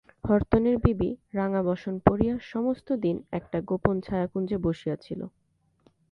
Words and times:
হরতনের 0.23 0.77
বিবি 0.77 1.09
রাঙা 1.33 1.61
বসন 1.63 1.95
পরিয়া 2.05 2.35
সমস্তদিন 2.43 3.17
একটা 3.31 3.57
গোপন 3.61 3.95
ছায়াকুঞ্জে 4.01 4.57
বসিয়া 4.57 4.95
ছিল। 4.95 5.21